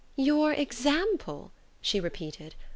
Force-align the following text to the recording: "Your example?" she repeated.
"Your 0.15 0.51
example?" 0.51 1.51
she 1.79 1.99
repeated. 1.99 2.55